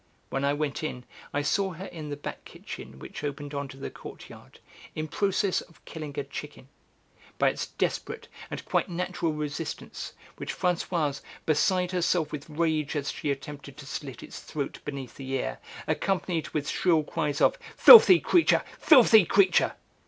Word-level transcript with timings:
When 0.31 0.43
I 0.43 0.53
went 0.55 0.81
in, 0.81 1.03
I 1.31 1.43
saw 1.43 1.73
her 1.73 1.85
in 1.85 2.09
the 2.09 2.17
back 2.17 2.43
kitchen 2.43 2.97
which 2.97 3.23
opened 3.23 3.53
on 3.53 3.67
to 3.67 3.77
the 3.77 3.91
courtyard, 3.91 4.59
in 4.95 5.07
process 5.07 5.61
of 5.61 5.85
killing 5.85 6.17
a 6.17 6.23
chicken; 6.23 6.69
by 7.37 7.49
its 7.49 7.67
desperate 7.67 8.27
and 8.49 8.65
quite 8.65 8.89
natural 8.89 9.31
resistance, 9.31 10.13
which 10.37 10.57
Françoise, 10.57 11.21
beside 11.45 11.91
herself 11.91 12.31
with 12.31 12.49
rage 12.49 12.95
as 12.95 13.11
she 13.11 13.29
attempted 13.29 13.77
to 13.77 13.85
slit 13.85 14.23
its 14.23 14.39
throat 14.39 14.79
beneath 14.85 15.17
the 15.17 15.31
ear, 15.33 15.59
accompanied 15.85 16.49
with 16.49 16.67
shrill 16.67 17.03
cries 17.03 17.39
of 17.39 17.59
"Filthy 17.77 18.19
creature! 18.19 18.63
Filthy 18.79 19.23
creature!" 19.23 19.73